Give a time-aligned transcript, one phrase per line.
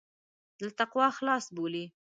[0.63, 1.85] له تقوا خلاص بولي.